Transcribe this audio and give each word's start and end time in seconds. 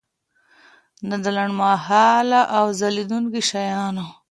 نه 1.09 1.15
د 1.23 1.25
لنډمهاله 1.37 2.41
او 2.57 2.65
ځلیدونکي 2.79 3.41
شیانو. 3.49 4.05